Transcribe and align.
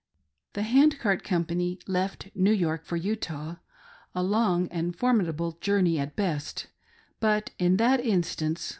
The 0.53 0.63
Hand 0.63 0.97
Cart 0.97 1.23
Company 1.23 1.77
left 1.85 2.31
New 2.33 2.49
York 2.51 2.85
for 2.85 2.95
Utah— 2.97 3.57
a 4.15 4.23
long 4.23 4.67
and 4.69 4.95
formidable 4.95 5.59
journey 5.61 5.99
at 5.99 6.15
best— 6.15 6.65
but 7.19 7.51
in 7.59 7.77
that 7.77 7.99
instance, 7.99 8.35
through 8.51 8.55
13 8.55 8.55
202 8.55 8.63